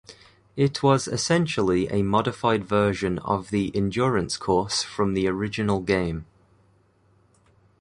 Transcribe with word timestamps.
It 0.55 0.81
was 0.81 1.07
essentially 1.07 1.87
a 1.89 2.01
modified 2.01 2.65
version 2.65 3.19
of 3.19 3.51
the 3.51 3.71
Endurance 3.75 4.35
Course 4.35 4.81
from 4.81 5.13
the 5.13 5.27
original 5.27 5.79
game. 5.81 6.25